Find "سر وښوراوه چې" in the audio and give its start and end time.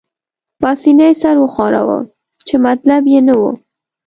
1.21-2.55